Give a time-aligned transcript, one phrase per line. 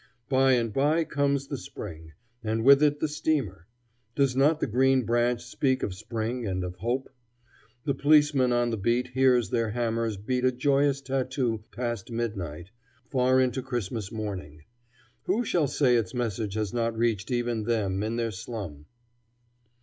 [0.29, 2.13] By and by comes the spring,
[2.43, 3.67] and with it the steamer.
[4.15, 7.09] Does not the green branch speak of spring and of hope?
[7.85, 12.71] The policeman on the beat hears their hammers beat a joyous tattoo past midnight,
[13.11, 14.63] far into Christmas morning.
[15.25, 18.87] Who shall say its message has not reached even them in their slum?